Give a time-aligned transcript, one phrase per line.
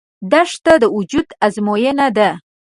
[0.31, 2.29] دښته د وجود ازموینه ده.